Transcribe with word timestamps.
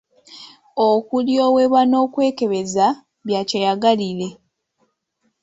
Okulyowebwa 0.87 1.81
n'okwekebeza 1.85 2.87
bya 3.27 3.41
kyeyagalire. 3.49 4.29